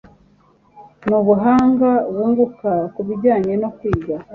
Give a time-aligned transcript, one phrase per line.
[1.07, 4.15] ni ubuhanga wunguka ku bijyanye no kwiga